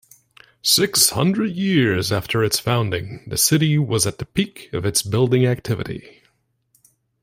[0.63, 5.45] Six hundred years after its founding, the city was at the peak of its building
[5.45, 6.23] activity.